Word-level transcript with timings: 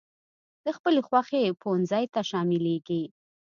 د 0.65 0.67
خپلې 0.77 1.01
خوښي 1.07 1.43
پونځي 1.63 2.05
ته 2.13 2.21
شاملېږي. 2.29 3.03